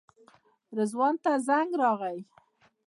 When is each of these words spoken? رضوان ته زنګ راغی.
رضوان 0.77 1.15
ته 1.23 1.31
زنګ 1.47 1.71
راغی. 1.81 2.19